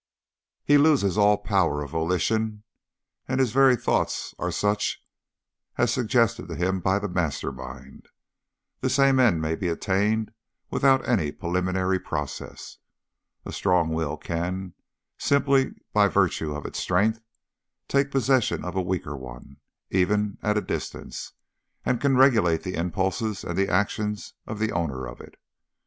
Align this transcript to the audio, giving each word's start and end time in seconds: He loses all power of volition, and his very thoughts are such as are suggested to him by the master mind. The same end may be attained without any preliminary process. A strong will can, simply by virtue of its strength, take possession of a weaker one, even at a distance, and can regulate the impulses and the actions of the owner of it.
He 0.63 0.79
loses 0.79 1.15
all 1.15 1.37
power 1.37 1.83
of 1.83 1.91
volition, 1.91 2.63
and 3.27 3.39
his 3.39 3.51
very 3.51 3.75
thoughts 3.75 4.33
are 4.39 4.49
such 4.51 5.05
as 5.77 5.91
are 5.91 5.93
suggested 5.93 6.47
to 6.47 6.55
him 6.55 6.79
by 6.79 6.97
the 6.97 7.07
master 7.07 7.51
mind. 7.51 8.07
The 8.79 8.89
same 8.89 9.19
end 9.19 9.43
may 9.43 9.53
be 9.53 9.67
attained 9.67 10.31
without 10.71 11.07
any 11.07 11.31
preliminary 11.31 11.99
process. 11.99 12.79
A 13.45 13.51
strong 13.51 13.89
will 13.89 14.17
can, 14.17 14.73
simply 15.19 15.69
by 15.93 16.07
virtue 16.07 16.51
of 16.55 16.65
its 16.65 16.79
strength, 16.79 17.21
take 17.87 18.09
possession 18.09 18.65
of 18.65 18.75
a 18.75 18.81
weaker 18.81 19.15
one, 19.15 19.57
even 19.91 20.39
at 20.41 20.57
a 20.57 20.61
distance, 20.61 21.33
and 21.85 22.01
can 22.01 22.17
regulate 22.17 22.63
the 22.63 22.73
impulses 22.73 23.43
and 23.43 23.55
the 23.55 23.69
actions 23.69 24.33
of 24.47 24.57
the 24.57 24.71
owner 24.71 25.05
of 25.05 25.21
it. 25.21 25.35